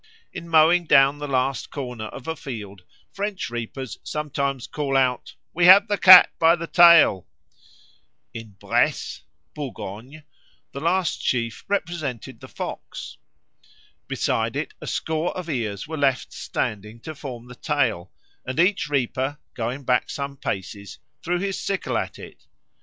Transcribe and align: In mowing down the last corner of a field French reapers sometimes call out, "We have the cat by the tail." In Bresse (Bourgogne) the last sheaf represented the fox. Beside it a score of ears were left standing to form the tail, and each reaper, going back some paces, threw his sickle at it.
In 0.33 0.49
mowing 0.49 0.85
down 0.85 1.19
the 1.19 1.27
last 1.27 1.69
corner 1.69 2.05
of 2.05 2.27
a 2.27 2.35
field 2.35 2.81
French 3.13 3.51
reapers 3.51 3.99
sometimes 4.01 4.65
call 4.65 4.97
out, 4.97 5.35
"We 5.53 5.65
have 5.65 5.87
the 5.87 5.97
cat 5.99 6.31
by 6.39 6.55
the 6.55 6.65
tail." 6.65 7.27
In 8.33 8.53
Bresse 8.59 9.21
(Bourgogne) 9.53 10.23
the 10.71 10.79
last 10.79 11.21
sheaf 11.21 11.63
represented 11.67 12.39
the 12.39 12.47
fox. 12.47 13.19
Beside 14.07 14.55
it 14.55 14.73
a 14.81 14.87
score 14.87 15.37
of 15.37 15.47
ears 15.47 15.87
were 15.87 15.97
left 15.99 16.33
standing 16.33 16.99
to 17.01 17.13
form 17.13 17.47
the 17.47 17.53
tail, 17.53 18.11
and 18.43 18.59
each 18.59 18.89
reaper, 18.89 19.37
going 19.53 19.83
back 19.83 20.09
some 20.09 20.35
paces, 20.35 20.97
threw 21.21 21.37
his 21.37 21.59
sickle 21.59 21.95
at 21.95 22.17
it. 22.17 22.47